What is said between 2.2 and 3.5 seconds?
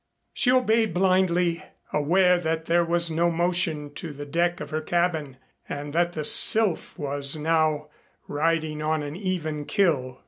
that there was no